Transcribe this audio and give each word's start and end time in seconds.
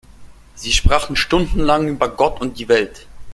Sie 0.55 0.71
sprachen 0.73 1.15
stundenlang 1.15 1.87
über 1.87 2.09
Gott 2.09 2.41
und 2.41 2.57
die 2.57 2.67
Welt. 2.69 3.05